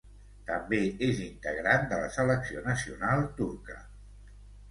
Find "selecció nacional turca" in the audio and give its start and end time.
2.17-3.77